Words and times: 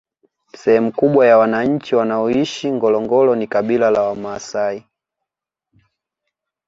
Sehemu 0.57 0.91
kubwa 0.91 1.27
ya 1.27 1.37
wananchi 1.37 1.95
wanaoishi 1.95 2.71
ngorongoro 2.71 3.35
ni 3.35 3.47
kabila 3.47 3.91
la 3.91 4.01
wamaasai 4.01 4.85